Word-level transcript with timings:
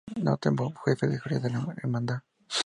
Nathan 0.25 0.55
Boone 0.55 0.73
Jefe 0.83 1.05
de 1.05 1.13
seguridad 1.17 1.41
de 1.43 1.49
la 1.51 1.73
Hermandad. 1.77 2.23